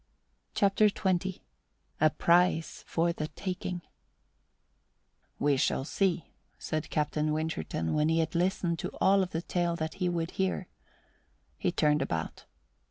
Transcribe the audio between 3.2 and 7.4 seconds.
TAKING "We shall see," said Captain